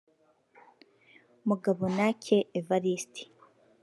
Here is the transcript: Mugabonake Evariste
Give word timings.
Mugabonake 1.47 2.37
Evariste 2.59 3.21